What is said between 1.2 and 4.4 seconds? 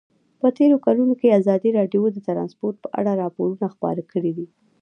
ازادي راډیو د ترانسپورټ په اړه راپورونه خپاره کړي